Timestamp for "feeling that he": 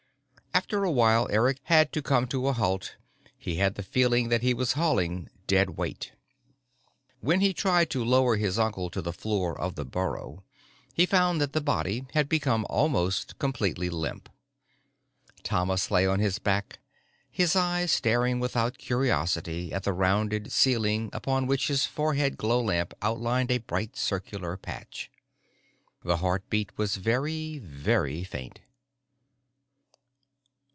3.83-4.53